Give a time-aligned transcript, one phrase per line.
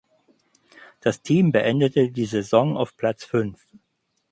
[0.99, 3.67] Das Team beendete die Saison auf Platz fünf.